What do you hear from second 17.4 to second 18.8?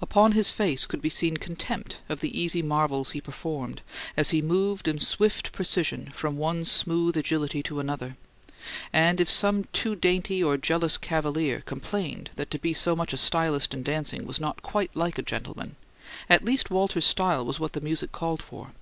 was what the music called for.